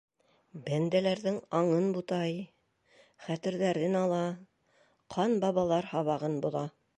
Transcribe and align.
Бәндәләрҙең 0.67 1.35
аңын 1.59 1.85
бутай... 1.97 2.39
хәтерҙәрен 3.27 3.99
ала... 4.01 4.23
ҡанбабалар 5.17 5.91
һабағын 5.95 6.41
боҙа!.. 6.47 6.67